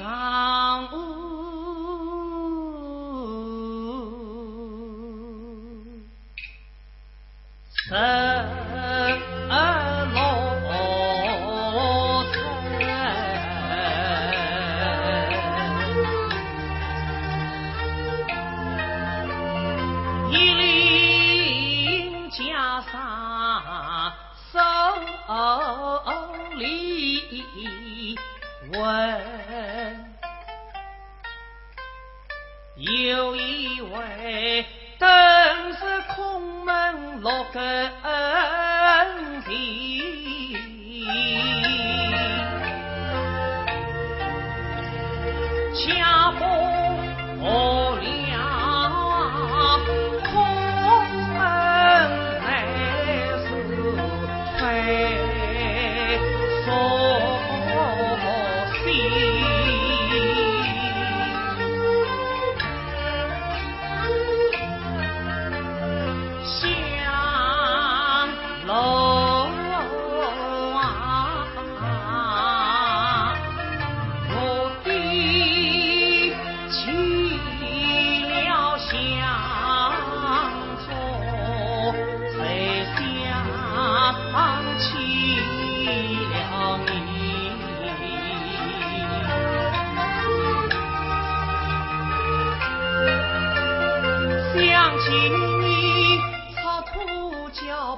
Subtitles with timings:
[0.00, 0.59] 上。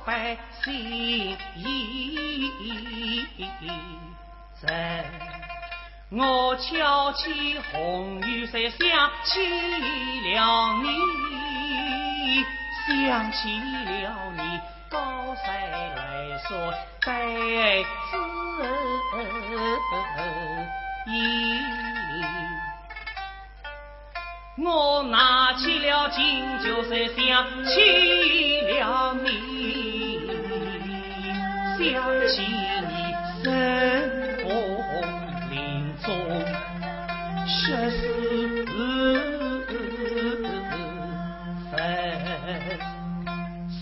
[0.04, 2.18] 百姓一。
[6.10, 9.40] 我敲起红玉山，想起
[10.34, 12.44] 了你，
[12.86, 14.04] 想起了
[14.36, 14.60] 你，
[14.90, 15.96] 高山来
[16.46, 16.50] 说
[17.06, 17.10] 白
[18.10, 18.16] 此
[21.06, 21.10] 应。
[24.64, 29.91] 我拿起了金酒，山，想起了你。
[31.90, 31.90] 想
[32.28, 32.94] 起你
[33.42, 33.44] 生
[34.38, 34.46] 逢
[35.50, 35.56] 临
[36.00, 36.06] 终，
[37.48, 37.52] 却
[37.90, 38.00] 是
[41.70, 41.74] 生
[43.68, 43.80] 死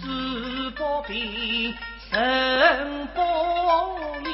[0.70, 1.12] 不平，
[2.10, 2.14] 生
[3.14, 3.20] 不
[4.24, 4.30] 离。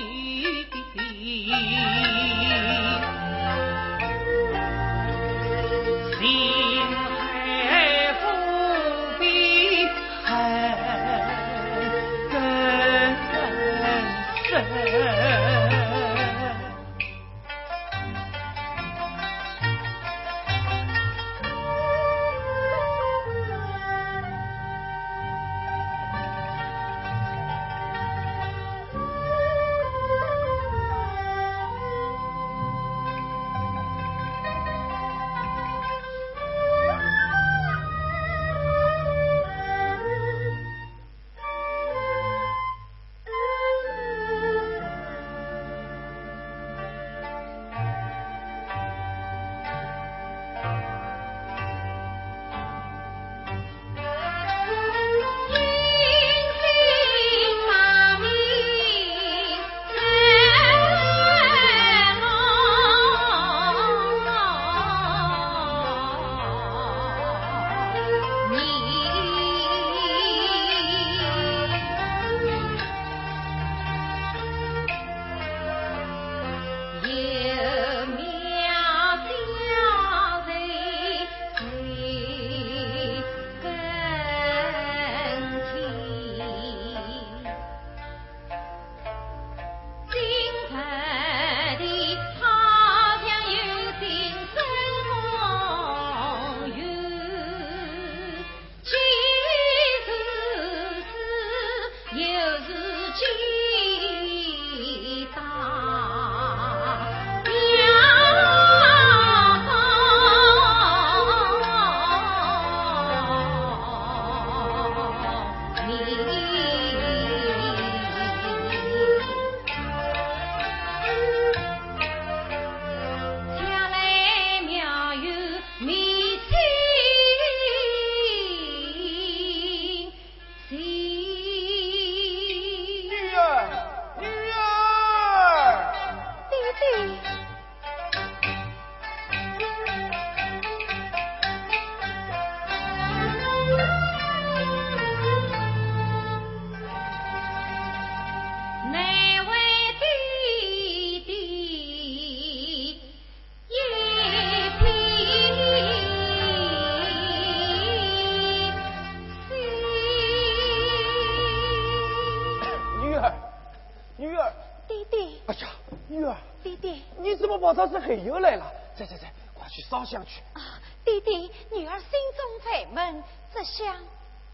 [167.76, 168.72] 你怎么跑到这黑又来了？
[168.96, 170.40] 走走走，快去烧香去。
[170.54, 173.94] 啊，弟弟，女儿心中烦闷，只想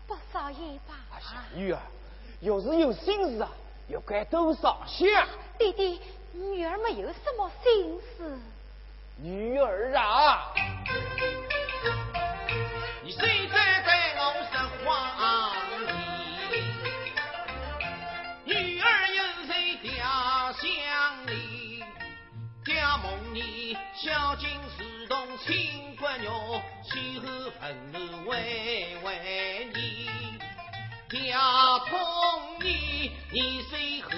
[0.08, 0.94] 不烧也罢。
[1.14, 1.78] 哎呀，女儿，
[2.40, 3.48] 要是有心事啊，
[3.86, 5.08] 要该多烧香。
[5.56, 6.00] 弟弟，
[6.32, 8.36] 女儿没有什么心事。
[9.18, 10.51] 女儿啊。
[27.62, 30.10] 妻后恨儿为为你。
[31.08, 32.00] 家中
[32.60, 34.10] 你你虽后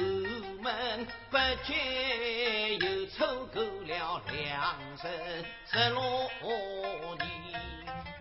[0.62, 6.00] 门，不觉又错过了良辰十六
[7.16, 7.28] 年。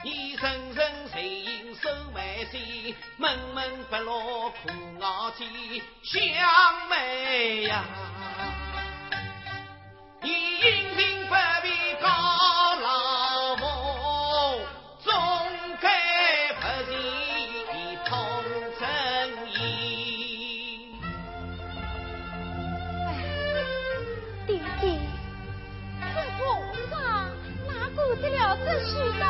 [0.04, 4.70] 你人人随应收买些，闷闷不乐苦
[5.02, 5.48] 熬煎，
[6.04, 7.86] 香妹呀，
[10.22, 11.70] 你英明不必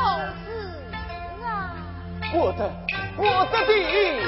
[0.03, 0.93] 好事
[1.45, 1.73] 啊。
[2.33, 2.69] 我的
[3.15, 4.27] 我的地狱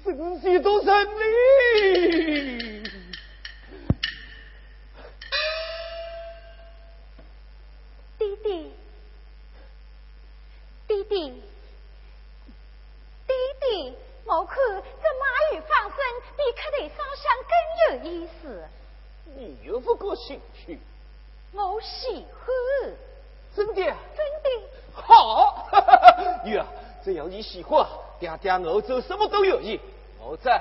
[28.41, 29.79] 爹爹我做什么都愿意。
[30.19, 30.51] 否则，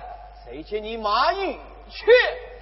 [0.44, 1.56] 谁叫你马玉
[1.90, 2.06] 去？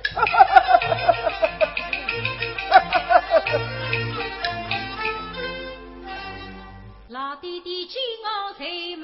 [7.09, 8.98] 老弟弟今我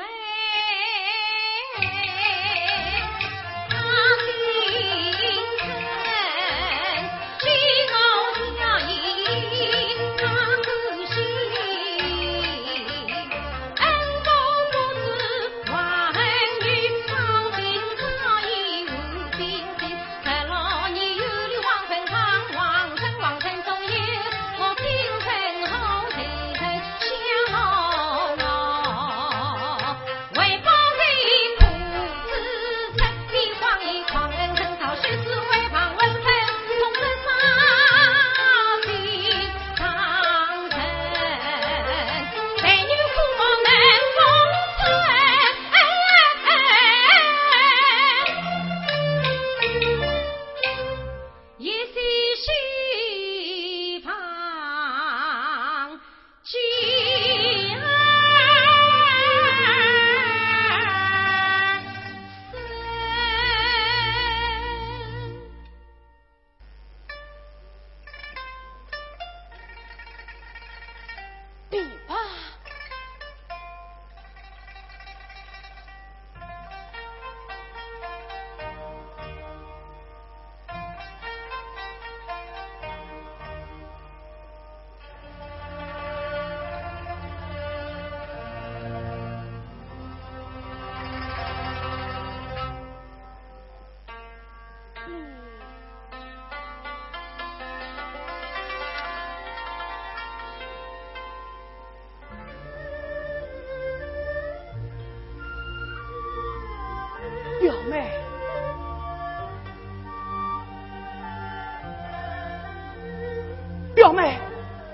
[113.95, 114.39] 表妹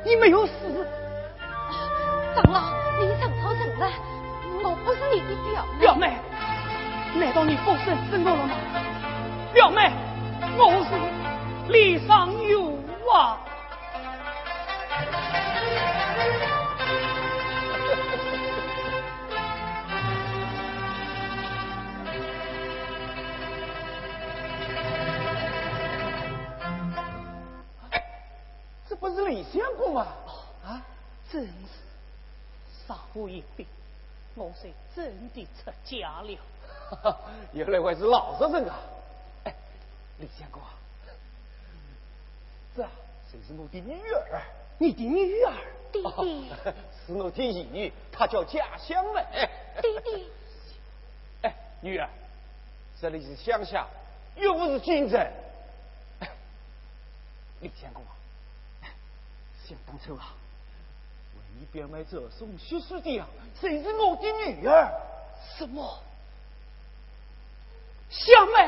[0.04, 0.52] 你没有死。
[1.40, 1.72] 啊
[2.34, 2.60] 长老
[3.00, 3.36] 你怎么
[3.78, 3.90] 了
[4.62, 5.78] 我不是你的表妹。
[5.80, 6.16] 表妹
[7.18, 8.50] 难道你不认识我了吗？
[9.52, 9.90] 表妹
[10.56, 12.78] 我是李尚勇
[29.90, 30.06] 公吗？
[30.64, 30.82] 啊，
[31.30, 33.66] 真是上午一别，
[34.34, 36.38] 我是真的出家了。
[37.52, 38.78] 原来还是老实人啊！
[39.44, 39.54] 哎，
[40.18, 40.70] 李相公啊，
[42.76, 42.82] 这
[43.30, 44.42] 谁是我的女儿？
[44.78, 45.52] 你的女儿，
[45.92, 46.52] 弟弟，
[47.06, 49.24] 是我的义女，她叫贾香梅。
[49.82, 50.30] 弟弟，
[51.42, 52.08] 哎，女儿，
[53.00, 53.86] 这里是乡下，
[54.36, 55.18] 又不是京城。
[56.20, 56.28] 哎
[57.60, 58.12] 李相公啊，
[59.70, 60.34] 想当初啊，
[61.36, 63.28] 为你表妹这送血书的啊，
[63.60, 64.90] 谁是我的女儿？
[65.56, 66.02] 什么？
[68.10, 68.58] 小妹，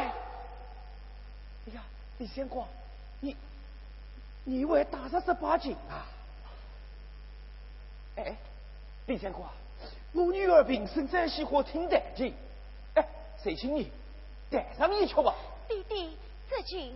[1.66, 1.82] 哎呀，
[2.18, 2.64] 李相公，
[3.18, 3.37] 你
[4.44, 6.06] 你为打杀十八斤啊？
[8.14, 8.37] 哎，
[9.06, 9.52] 李相公啊，
[10.12, 12.32] 我女儿平生在喜欢听弹琴，
[12.94, 13.04] 哎，
[13.42, 13.90] 谁请你
[14.50, 15.35] 带上一曲吧？
[15.66, 16.16] 弟弟，
[16.49, 16.94] 这琴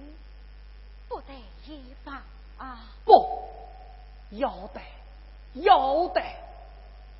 [1.09, 1.35] 不得
[1.67, 2.23] 一放
[2.59, 2.85] 啊！
[3.05, 3.49] 不，
[4.31, 4.81] 要得，
[5.55, 6.23] 要得。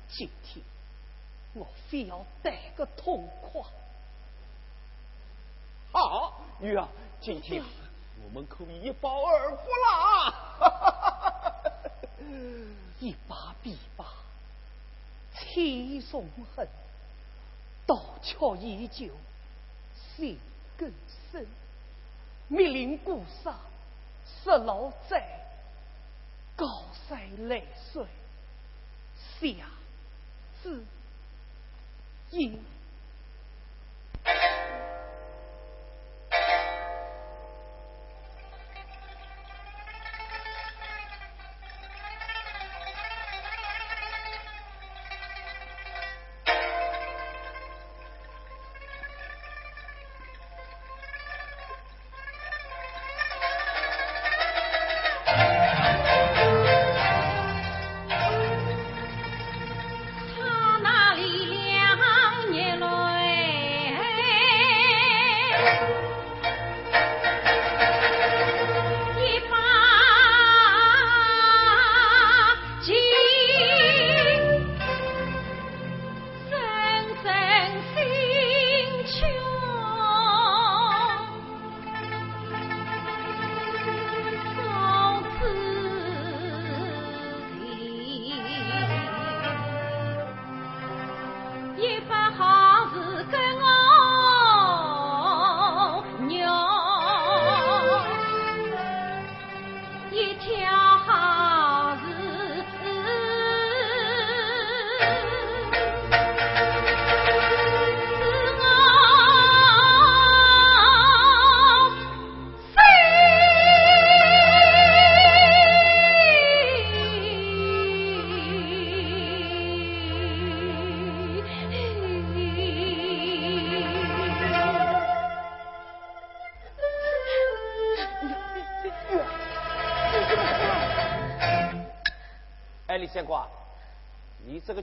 [0.09, 0.63] 今天
[1.53, 3.61] 我非要带个痛快。
[5.91, 6.87] 好，玉儿，
[7.21, 7.63] 今天
[8.23, 10.33] 我们可以一饱耳福啦！
[12.99, 14.05] 一把比把，
[15.33, 16.67] 千送恨，
[17.85, 19.13] 刀鞘依旧，
[20.15, 20.39] 心
[20.77, 20.91] 更
[21.31, 21.47] 深。
[22.49, 23.55] 密林孤山，
[24.25, 25.46] 石老在，
[26.57, 28.03] 高山泪水，
[29.39, 29.69] 下
[30.61, 30.83] 自
[32.31, 32.59] 饮。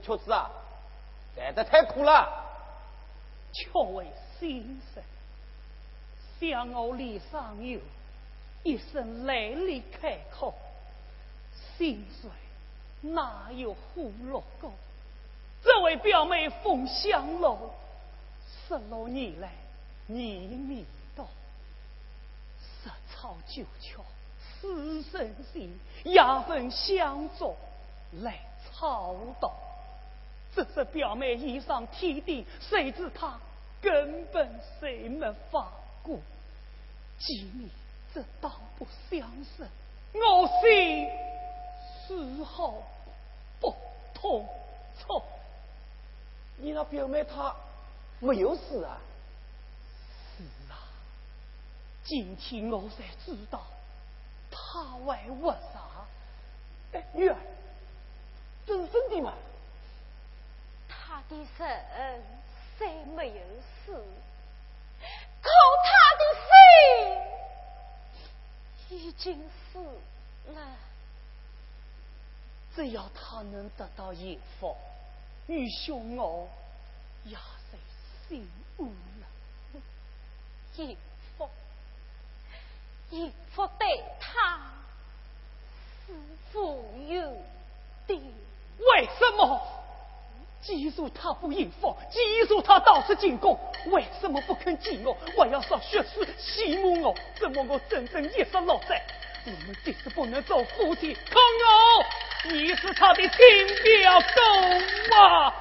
[0.05, 0.51] 确实啊，
[1.35, 2.43] 弹得太苦了。
[3.51, 4.05] 却为
[4.37, 5.03] 心生，
[6.39, 7.79] 想我李尚友
[8.61, 10.53] 一生泪里开口，
[11.75, 12.29] 心碎
[13.01, 14.71] 哪有胡落过？
[15.63, 17.71] 这位表妹凤香楼，
[18.67, 19.49] 十六年来
[20.05, 20.85] 年年
[21.15, 21.25] 到，
[22.59, 24.03] 十草九桥
[24.61, 27.55] 此生心，也分相助
[28.21, 29.51] 来操刀。
[30.55, 33.37] 这是表妹衣上天地，谁知她
[33.81, 34.49] 根本
[34.79, 35.69] 谁没发
[36.01, 36.17] 过。
[37.19, 37.69] 今年
[38.13, 39.67] 这当不相识，
[40.13, 41.09] 我心
[42.07, 42.75] 丝毫
[43.59, 43.75] 不
[44.13, 44.47] 痛
[44.97, 45.21] 楚。
[46.57, 47.53] 你那表妹她
[48.19, 48.97] 没有死啊？
[50.37, 50.79] 是啊，
[52.05, 53.61] 今天我才知道
[54.49, 55.81] 她为我啥。
[56.93, 57.35] 哎，女儿，
[58.65, 59.33] 这是真的吗？
[61.29, 62.21] 他的人
[62.77, 63.41] 虽没有
[63.85, 63.91] 死，
[65.41, 65.49] 可
[65.83, 66.23] 他的
[68.89, 69.79] 心已经死
[70.53, 70.59] 了。
[72.75, 74.75] 只要他能得到幸福，
[75.47, 76.47] 与兄我
[77.23, 77.77] 也是
[78.27, 79.27] 心安了。
[80.73, 80.97] 幸
[81.37, 81.49] 福，
[83.09, 84.59] 幸福对他
[86.05, 86.13] 是
[86.51, 87.31] 否有
[88.05, 88.13] 的？
[88.77, 89.84] 为什么？
[90.65, 93.55] 既如他不应付，既如他到此进攻，
[93.91, 95.15] 为什么不肯见我？
[95.37, 98.99] 我要上血书羡慕我，怎么我整整一生落在？
[99.45, 103.31] 我们就是不能做夫妻，可我你是他的亲
[103.83, 105.53] 表哥啊！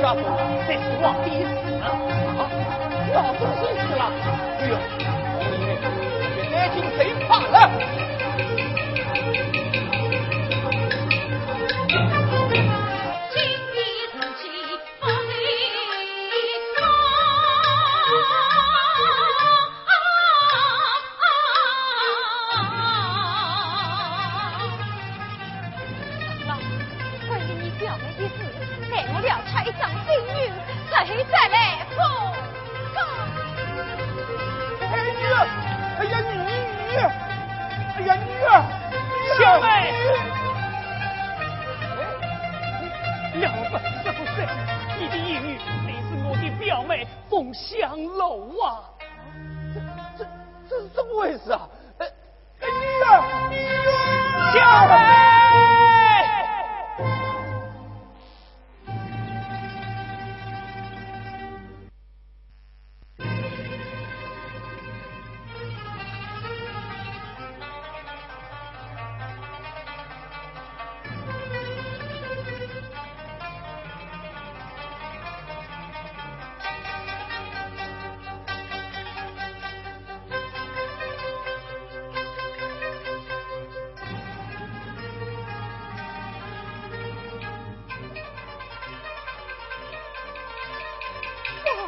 [0.00, 0.22] 这不，
[0.66, 1.76] 这是王的死，
[3.12, 4.02] 老子死去了，
[4.58, 4.99] 不用。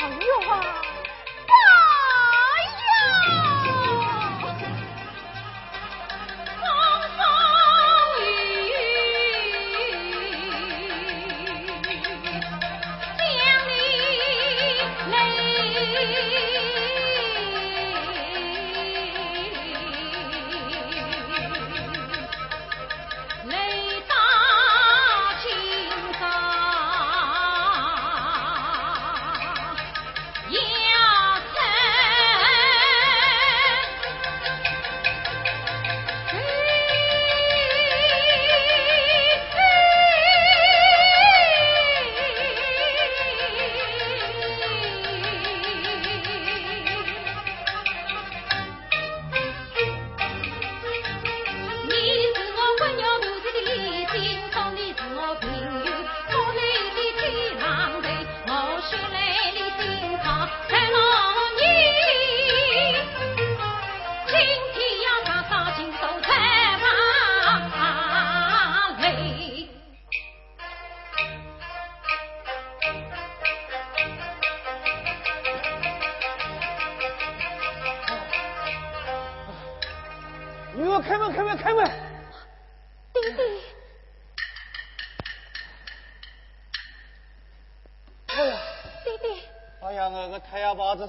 [0.08, 0.84] 没有啊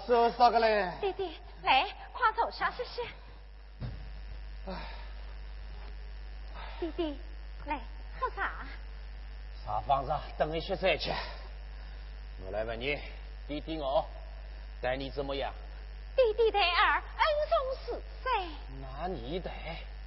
[0.06, 0.92] 受啥个嘞？
[1.00, 3.02] 弟弟，来，快坐下歇歇。
[4.68, 4.74] 哎，
[6.80, 7.18] 弟弟，
[7.66, 7.80] 来
[8.20, 8.52] 喝茶。
[9.66, 10.12] 啥房子？
[10.38, 11.12] 等一些再去。
[12.46, 13.00] 我来问你，
[13.48, 14.06] 弟弟我
[14.82, 15.54] 待你怎么样？
[16.16, 18.02] 弟弟待儿恩重似
[18.34, 18.48] 山。
[18.82, 19.50] 那你得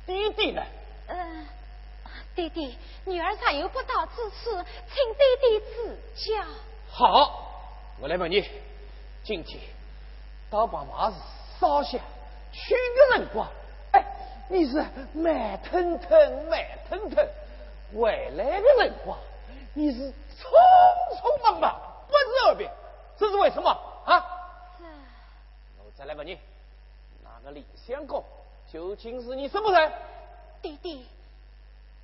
[0.06, 0.62] 弟弟呢？
[1.08, 1.46] 嗯，
[2.34, 6.44] 弟弟，女儿才有不到之处，请弟弟指教。
[6.90, 7.52] 好，
[8.00, 8.42] 我来问你，
[9.22, 9.60] 今天
[10.50, 11.16] 到把马子
[11.60, 11.98] 烧下
[12.52, 13.48] 去的辰光，
[13.92, 14.04] 哎，
[14.48, 17.28] 你是慢腾腾、慢腾腾
[17.94, 19.18] 回来的辰光，
[19.74, 20.12] 你是匆
[21.16, 22.70] 匆忙忙，不知而别，
[23.18, 23.70] 这是为什么
[24.06, 24.24] 啊？
[25.78, 26.40] 我再来问你，那
[27.46, 28.24] 个李相公
[28.72, 29.92] 究竟是你什么人？
[30.60, 31.06] 弟弟，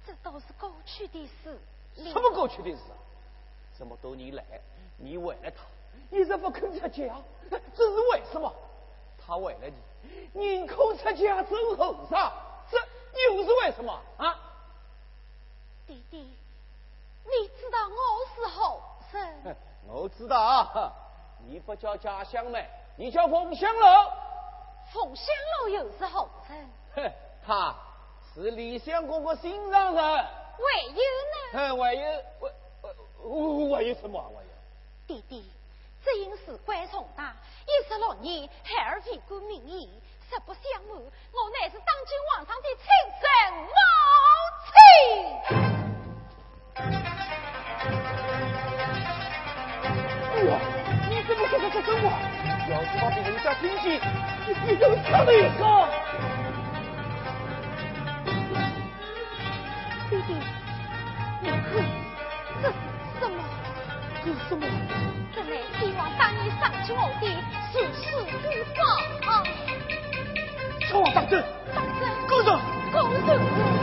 [0.07, 1.59] 这都是过去的事。
[1.97, 2.83] 什么过去的事？
[3.77, 4.45] 这么多年来，
[4.99, 5.65] 你为了他
[6.17, 8.55] 一直不肯出家，这是为什么？
[9.27, 9.67] 他为了
[10.33, 12.33] 你，宁可出家走后山，
[12.71, 12.79] 这
[13.33, 14.39] 又是为什么啊？
[15.89, 17.95] 弟弟，你知道我
[18.37, 19.57] 是后生？
[19.89, 20.93] 我知道啊，
[21.49, 24.13] 你不叫家乡妹，你叫凤香楼。
[24.93, 25.27] 凤香
[25.63, 26.55] 楼又是后生，
[26.95, 27.11] 哼，
[27.47, 27.75] 他
[28.35, 30.03] 是李相公的心上人。
[30.05, 30.93] 还有
[31.33, 31.37] 呢？
[31.53, 32.01] 哼，还有，
[33.23, 34.23] 还还有什么？
[34.23, 34.49] 还有？
[35.07, 35.51] 弟弟，
[36.05, 37.35] 只因事关重大，
[37.67, 39.89] 一十六年孩儿为官名义，
[40.29, 42.85] 实不相瞒，我乃是当今皇上的亲
[43.19, 43.25] 生
[43.63, 43.69] 母
[44.69, 44.73] 亲。
[50.51, 50.53] 哇，
[51.53, 52.19] 你怎么说这真话？
[52.71, 54.01] 要是把别人家听见，
[54.67, 55.63] 你就死了一个。
[60.09, 60.33] 弟弟，
[61.43, 61.61] 你看
[62.63, 62.75] 这是
[63.21, 63.37] 什么？
[64.25, 64.67] 这是什么？
[65.35, 67.29] 这乃帝王当年赏赐我的
[67.71, 68.03] 属世
[68.41, 68.81] 之宝
[69.31, 69.45] 啊！
[70.89, 71.45] 朝王当真？
[71.75, 72.09] 当真？
[72.29, 72.59] 公正？
[72.93, 73.82] 公正！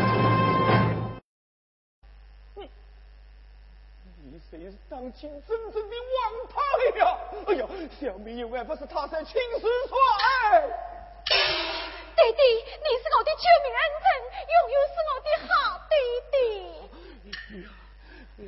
[4.52, 6.58] 谁是当今真正的王太
[6.98, 7.02] 呀？
[7.46, 7.68] 哎呀，
[8.02, 10.62] 小民有万不是他在亲手所爱。
[10.62, 14.10] 弟弟，你是我的救命恩人，
[14.50, 15.54] 永远是我的好
[15.88, 15.94] 弟
[16.32, 16.36] 弟。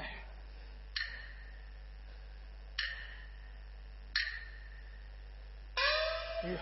[6.44, 6.58] 女儿，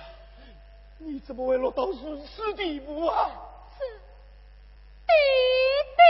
[0.98, 3.31] 你怎么会落到如此地步啊？
[3.79, 3.85] 是
[5.07, 5.12] 弟
[5.96, 6.01] 弟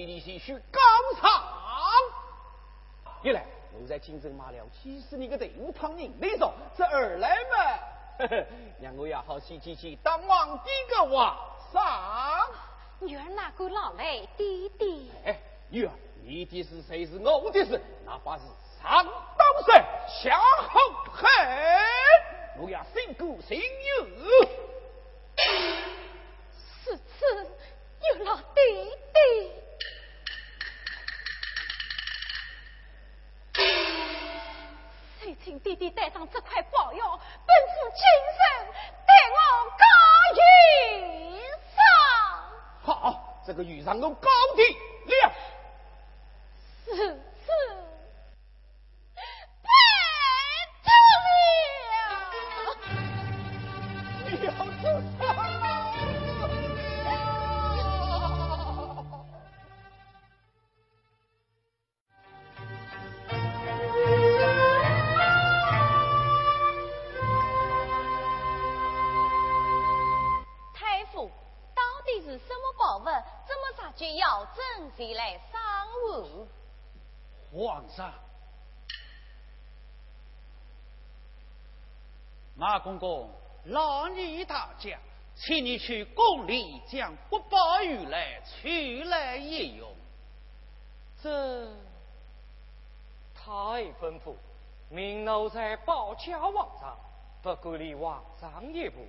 [0.00, 0.80] 婆替你西去高
[1.20, 1.30] 唱。
[3.22, 7.56] 一来我在京城买了几十年个队伍汤人来上，这二来嘛，
[8.18, 8.46] 呵呵，
[8.80, 11.36] 让我也好洗洗洗当皇帝个皇
[11.70, 11.82] 上。
[13.00, 15.12] 女儿哪个老来，弟弟。
[15.26, 18.44] 哎，女儿，你的事谁是我的事，哪怕是
[18.80, 20.80] 上刀山下火
[21.12, 21.28] 海，
[22.58, 24.39] 我也心顾心有。
[43.90, 44.29] 好，这个
[82.80, 83.30] 公公
[83.64, 84.98] 让你大驾，
[85.36, 89.88] 请你去宫里将国宝玉来取来一用。
[91.22, 91.66] 这
[93.34, 93.52] 太
[94.00, 94.34] 吩咐，
[94.88, 96.96] 命奴才报洽皇上，
[97.42, 99.06] 不敢离皇上一步。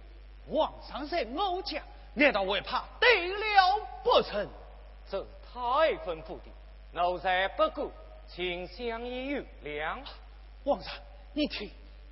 [0.52, 1.82] 皇上在我家，
[2.14, 4.48] 难道会怕得了不成？
[5.10, 5.60] 这太
[6.06, 6.52] 吩咐的，
[6.92, 7.92] 奴才不顾，
[8.28, 10.00] 请相依原谅。
[10.66, 10.94] 皇上，
[11.34, 11.72] 你听，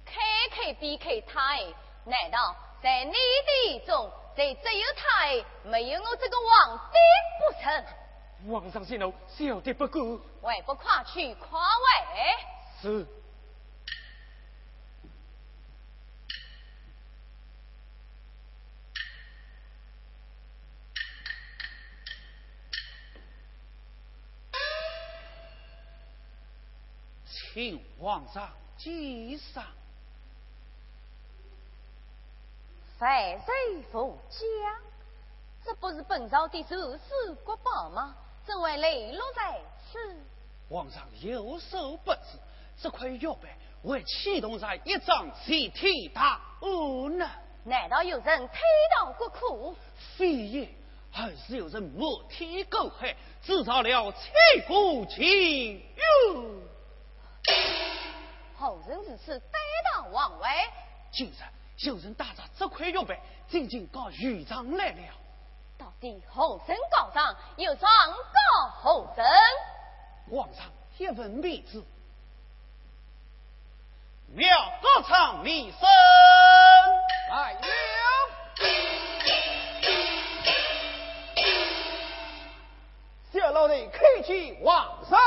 [0.09, 0.19] 开
[0.49, 1.63] 开比开太，
[2.03, 6.97] 难道在你的眼中，就只有太没有我这个皇帝
[7.37, 7.85] 不成？
[8.51, 10.01] 皇上息怒，小弟不敢。
[10.41, 12.81] 还不快去夸位？
[12.81, 13.05] 是。
[27.53, 29.63] 请皇上记上。
[32.99, 34.37] 凡谁负家？
[35.63, 38.13] 这不是本朝的首饰国宝吗？
[38.45, 39.57] 怎会泪落在
[39.89, 39.97] 此？
[40.69, 42.37] 皇上有所不知，
[42.81, 43.39] 这块玉板
[43.81, 47.31] 会启动在一张西天大案呢。
[47.63, 48.59] 难道有人推
[48.99, 49.73] 倒国库？
[50.17, 50.69] 非也，
[51.09, 54.19] 还是有人冒天狗海，制造了财
[54.67, 55.81] 富情欲。
[58.57, 59.61] 后人如此担
[59.93, 60.47] 当王位，
[61.13, 61.35] 今日
[61.81, 65.13] 有人打着这块玉板，进京告豫章来了。
[65.77, 69.25] 到底后生告状，又状告后生？
[70.29, 70.65] 皇上
[70.97, 71.81] 一问面子，
[74.27, 74.49] 妙
[74.81, 75.79] 歌唱名声
[77.31, 77.61] 来了。
[83.31, 85.17] 小老弟开启皇上。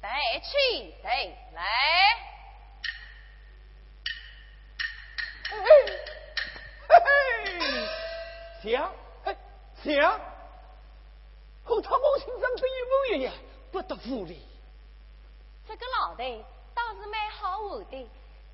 [0.00, 0.08] 带
[0.40, 1.62] 去谁来？
[5.50, 5.56] 嘿
[8.62, 8.92] 嘿，想，
[9.24, 9.36] 嘿
[9.82, 10.20] 想，
[11.64, 13.34] 和他母亲长得一模一样，
[13.72, 14.46] 不得无礼。
[15.66, 16.22] 这个老头
[16.74, 18.08] 倒是蛮好玩的，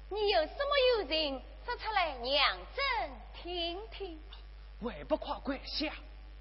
[0.09, 4.21] 你有什么幽情，说出来娘真听听。
[4.83, 5.93] 还不快跪下！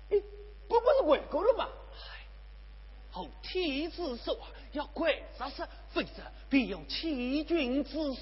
[0.10, 0.22] 哎
[0.68, 1.70] 不不是回过了吗？
[3.12, 4.38] 后天子说
[4.74, 8.22] 要跪着是，否则必有欺君之罪。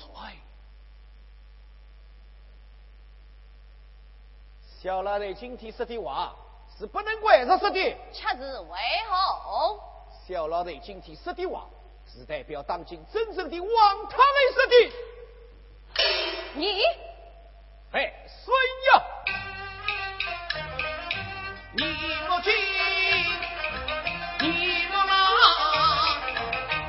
[4.84, 6.36] 小老弟今天说的话
[6.78, 7.80] 是不能怪他说的。
[8.12, 8.78] 却是为
[9.10, 9.80] 何？
[10.28, 11.68] 小老弟今天说的话
[12.06, 14.92] 是代表当今真正的王太尉说的。
[16.56, 16.82] 你
[17.94, 18.54] 哎，孙
[18.92, 19.02] 呀！
[21.78, 21.86] 你
[22.28, 22.52] 莫急，
[24.42, 25.16] 你莫忙，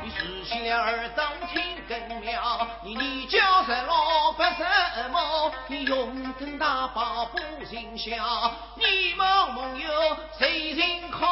[0.02, 2.66] 你实现了儿当听更妙。
[2.82, 4.13] 你你叫什么不
[4.56, 5.52] 什么？
[5.66, 11.26] 你永登大宝不行孝，你梦梦有谁人可？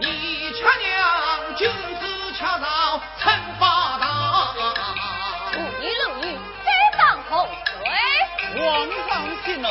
[0.00, 1.70] 你却娘君
[2.00, 4.54] 子恰道称发达。
[5.54, 6.68] 无一路女该
[6.98, 7.74] 当后水。
[8.56, 8.62] 皇
[9.08, 9.10] 上
[9.44, 9.68] 息怒，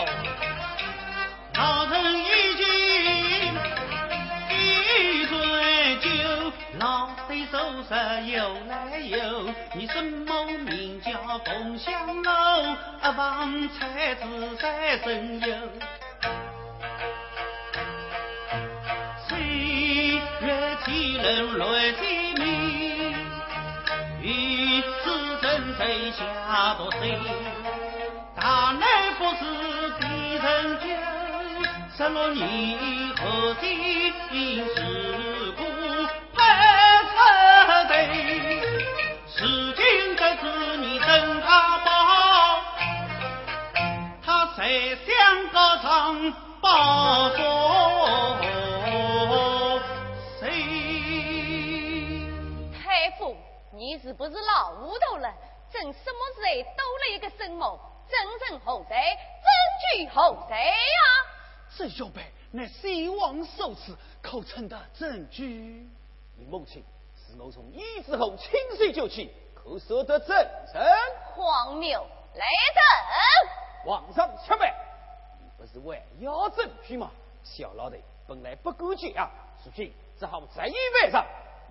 [1.55, 2.21] 老臣已
[2.55, 2.61] 经
[4.49, 5.31] 一醉
[5.99, 7.91] 酒，老对手拾
[8.25, 9.17] 游来游。
[9.73, 10.01] 你什
[11.33, 11.91] 么名叫共享
[12.23, 12.29] 楼？
[13.01, 14.21] 阿房才子
[14.61, 15.47] 在身游。
[19.27, 19.39] 岁
[20.41, 22.03] 月几人来见
[22.35, 23.13] 面，
[24.21, 27.17] 与子真谁下多谁？
[28.35, 28.81] 大难
[29.17, 29.39] 不是
[29.99, 30.05] 敌
[30.35, 30.85] 人救，
[31.97, 32.45] 十六年
[33.17, 33.63] 后的
[34.35, 34.71] 事
[35.57, 35.63] 故
[36.33, 37.11] 不出
[37.67, 37.89] 头。
[39.35, 39.41] 如
[39.73, 39.83] 今
[40.15, 41.91] 得知你登大宝，
[44.25, 47.39] 他谁想高唱报说
[50.39, 50.49] 谁？
[52.73, 53.37] 太傅，
[53.73, 55.31] 你是不是老糊涂了？
[55.71, 57.79] 朕什么时候多了一个生母？
[58.09, 58.95] 真正后谁？
[58.97, 59.45] 真
[60.01, 60.73] 据后谁呀？
[61.77, 65.87] 这小辈乃西王受赐口称的证据。
[66.35, 66.83] 你母亲
[67.15, 68.49] 是我从一之后亲
[68.79, 69.31] 手救起，
[69.63, 70.27] 可舍得真
[70.71, 70.81] 诚。
[71.33, 72.05] 荒谬！
[72.35, 72.45] 来
[72.75, 72.83] 人！
[73.85, 74.73] 皇上且慢，
[75.39, 77.09] 你不是还要证据吗？
[77.43, 79.29] 小老弟本来不敢讲，
[79.63, 81.25] 如今只好再一晚上。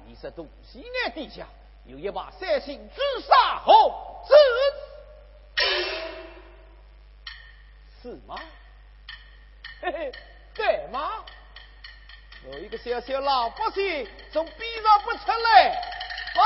[0.05, 1.47] 你是东西南地下
[1.85, 4.35] 有一把三星朱砂红子，
[8.03, 8.37] 是吗？
[9.81, 10.13] 嘿嘿，
[10.55, 11.25] 对吗？
[12.47, 15.71] 我一个小小老百姓，总比上不出来
[16.35, 16.43] 吧？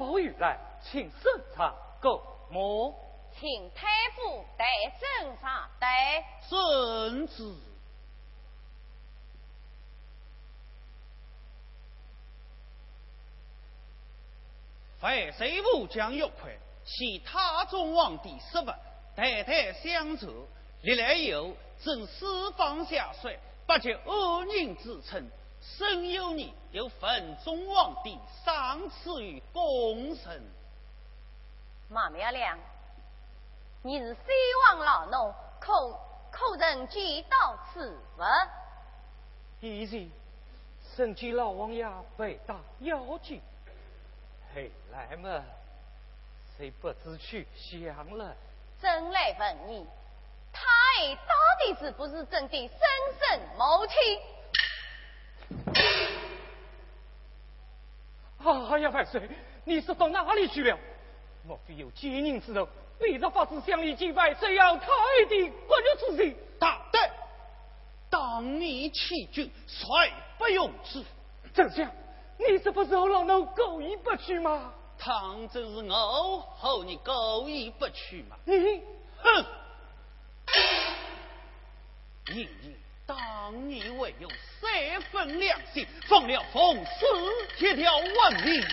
[0.00, 2.94] 国宝玉来，请圣上购目。
[3.38, 3.86] 请太
[4.16, 4.64] 傅带
[4.98, 6.24] 圣上带。
[6.48, 7.54] 圣旨。
[15.02, 16.50] 废水部将玉块，
[16.86, 18.74] 系他中皇帝十八，
[19.14, 20.32] 代代相传。
[20.80, 25.30] 历来有正四方下帅，不及恶人之称。
[25.78, 30.42] 甚有你有分中王帝赏赐于功臣。
[31.88, 32.58] 马苗良，
[33.82, 34.20] 你是西
[34.68, 35.98] 王老奴，可
[36.30, 38.22] 可曾见到此物？
[39.60, 40.10] 以前
[40.96, 43.40] 身见老王爷被打妖精，
[44.54, 44.60] 后
[44.92, 45.42] 来嘛，
[46.56, 48.34] 谁不知去降了？
[48.80, 49.86] 朕来问你，
[50.52, 52.78] 他儿到底是不是朕的生
[53.18, 54.20] 身母亲？
[58.42, 59.28] 啊呀，万岁！
[59.64, 60.78] 你是到哪里去了？
[61.46, 62.66] 莫非有奸人之人，
[62.98, 64.86] 背着法子向你进拜，这样太
[65.28, 66.36] 的不日之事？
[66.58, 67.10] 大胆！
[68.08, 69.86] 当面欺君，帅
[70.38, 71.04] 不容之。
[71.54, 71.90] 丞相，
[72.38, 74.72] 你这不是和老奴狗意不去吗？
[74.98, 78.36] 倘真是我和你狗意不去吗？
[78.44, 78.82] 你
[79.18, 79.44] 哼！
[82.34, 82.76] 爷爷
[83.10, 84.28] 当年唯有
[84.60, 86.90] 三分良心，放了奉死
[87.58, 88.64] 铁条闻名。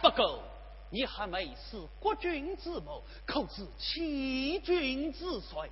[0.00, 0.44] 不过，
[0.90, 5.68] 你还没使国君之谋，可知欺君之罪？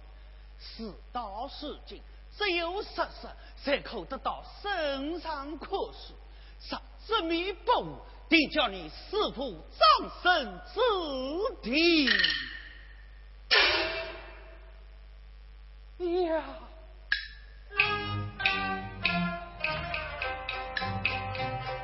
[0.59, 2.03] 事到如今，
[2.37, 3.29] 只有实实
[3.63, 6.11] 才可得到圣上可恕。
[6.59, 7.99] 实执迷不悟，
[8.29, 10.81] 定叫你师父葬身之
[11.63, 12.11] 地。
[16.01, 16.43] 呀！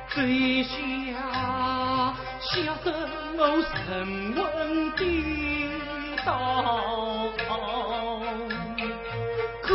[0.09, 0.73] 这下
[2.41, 2.87] 下得
[3.37, 4.41] 我神魂
[4.95, 5.05] 颠
[6.25, 6.31] 倒，
[9.61, 9.67] 可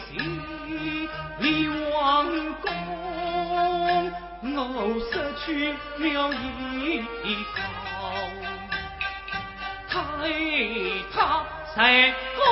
[0.00, 0.08] 惜
[1.40, 1.44] 李
[1.92, 1.94] 王
[2.62, 2.64] 公
[4.56, 4.58] 我
[5.12, 5.12] 失
[5.44, 5.44] 去
[5.98, 6.34] 了依
[7.54, 7.60] 靠，
[9.86, 9.92] 太
[11.12, 11.14] 他
[11.76, 12.42] 在宫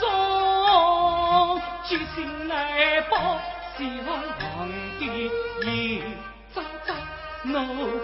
[0.00, 3.38] 中决心来报，
[3.76, 4.66] 希望皇
[4.98, 5.30] 帝
[5.66, 6.02] 也
[6.54, 6.94] 早早
[7.44, 7.54] 我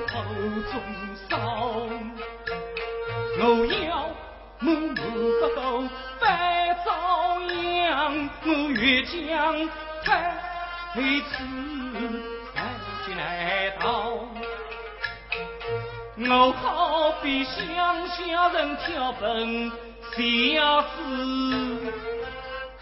[0.07, 0.13] 口
[0.71, 0.73] 中
[1.31, 1.33] 烧，
[3.41, 4.11] 我要
[4.59, 4.95] 母母
[5.41, 5.59] 不够
[6.21, 6.87] 白遭
[7.41, 9.71] 殃，我越将
[10.05, 10.11] 太
[11.01, 11.35] 子
[12.55, 12.57] 带
[13.07, 13.87] 进来到。
[16.21, 19.73] 我好比乡下人挑粪，
[20.17, 21.93] 下子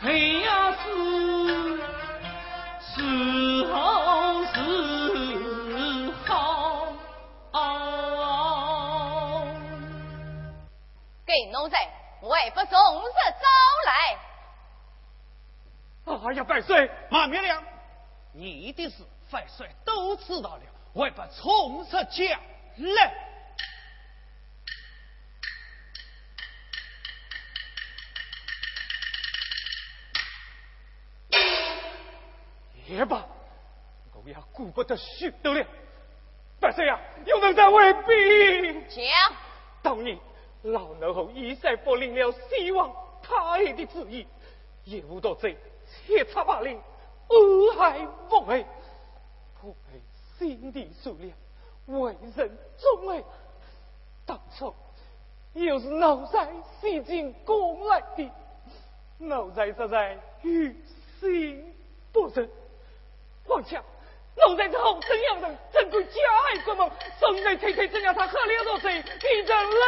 [0.00, 0.78] 黑呀子，
[2.80, 2.92] 是
[3.72, 6.86] 好是好。
[11.26, 11.76] 给奴才，
[12.22, 13.12] 为不从实
[13.42, 13.46] 招
[13.86, 13.90] 来。
[16.06, 17.62] 哎呀，百岁，马明亮，
[18.32, 20.62] 你的事百岁都知道了，
[20.94, 22.40] 为不从实讲
[22.94, 23.25] 来。
[32.88, 33.26] 也罢，
[34.14, 35.66] 我也顾不得许多了。
[36.60, 38.84] 百岁呀，又能在为兵。
[38.88, 39.04] 请，
[39.82, 40.18] 当年
[40.62, 44.26] 老奴后一再不领了希望太爷的旨意，
[44.84, 45.56] 也无多罪，
[46.06, 46.80] 切差霸凌，
[47.28, 48.64] 恶害无害，
[49.60, 49.98] 破坏
[50.38, 51.32] 心地数量，
[51.86, 53.22] 为人忠爱。
[54.24, 54.74] 当初
[55.52, 58.30] 又是奴才洗尽功来的，
[59.18, 60.74] 奴才实在于
[61.20, 61.74] 心
[62.12, 62.48] 不忍。
[63.46, 63.80] 况且，
[64.36, 66.90] 奴才之后怎样人，怎敢加害国梦？
[67.18, 69.78] 生来天天怎样他喝了多水，逼着累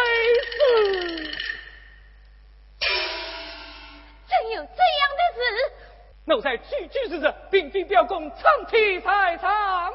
[0.44, 1.38] 死。
[4.28, 5.40] 真有这样的事？
[6.26, 9.92] 奴才句句是实，并非表功苍天才长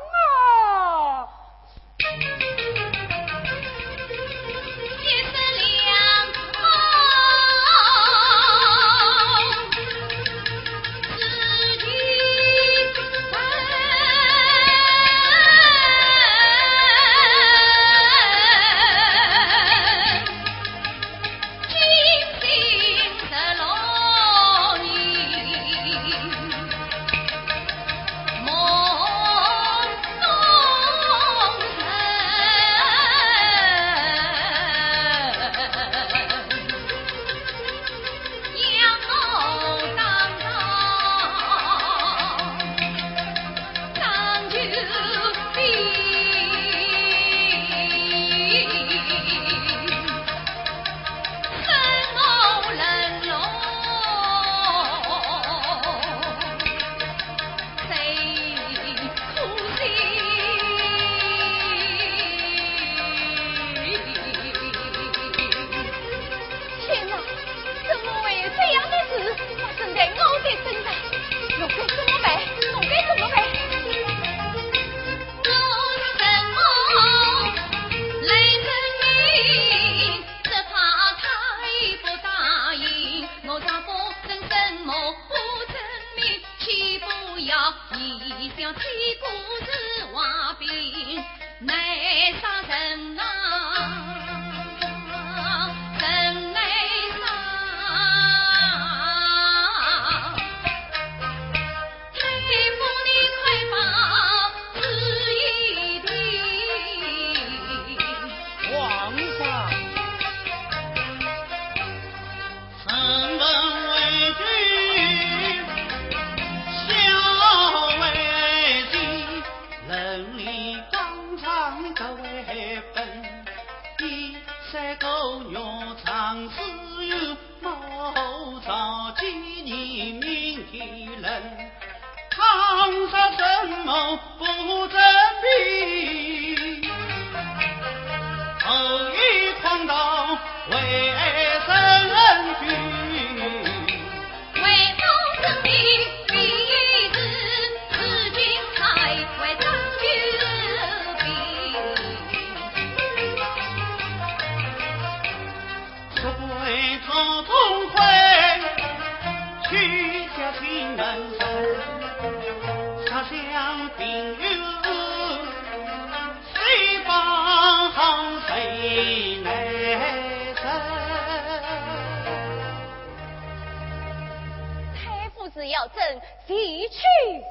[174.95, 176.99] 太傅子要争，西去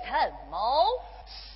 [0.06, 0.86] 陈谋。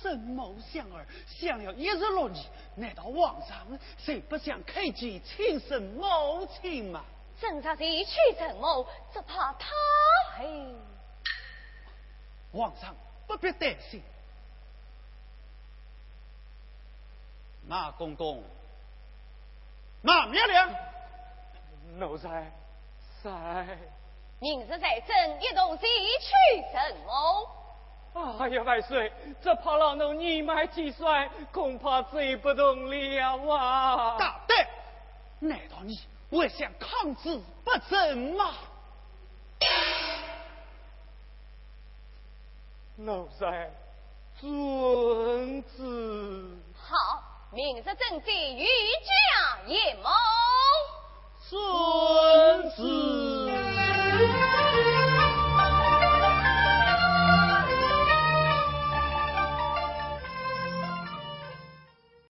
[0.01, 2.45] 沈某相儿想要一日六年，
[2.75, 3.57] 难道皇上
[3.97, 7.05] 谁不想开见亲生母亲吗？
[7.39, 9.67] 正在西去陈谋，只怕他
[10.37, 10.75] 嘿。
[12.51, 12.93] 皇上
[13.27, 14.01] 不必担心。
[17.67, 18.43] 马公公，
[20.01, 20.69] 马苗良，
[21.97, 22.51] 奴才
[23.23, 23.31] 在。
[24.39, 27.49] 明日再争，一同西去陈谋。
[28.39, 29.11] 哎呀，万岁！
[29.41, 34.17] 这怕老奴年迈体衰，恐怕追不动了啊！
[34.17, 34.67] 大胆！
[35.39, 35.99] 难道你
[36.31, 38.53] 还想抗旨不成吗？
[42.95, 43.69] 奴才
[44.39, 46.57] 遵旨。
[46.75, 48.65] 好，明日正气愈
[49.05, 50.09] 加夜谋
[51.39, 52.83] 孙子。